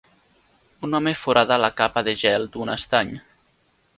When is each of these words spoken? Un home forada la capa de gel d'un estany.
Un 0.87 0.97
home 0.99 1.13
forada 1.25 1.59
la 1.65 1.69
capa 1.83 2.03
de 2.09 2.17
gel 2.23 2.49
d'un 2.57 2.75
estany. 2.79 3.15